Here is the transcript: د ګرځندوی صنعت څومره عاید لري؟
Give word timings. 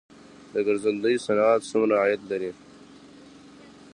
د 0.53 0.55
ګرځندوی 0.67 1.15
صنعت 1.25 1.61
څومره 1.71 1.95
عاید 2.01 2.21
لري؟ 2.31 2.51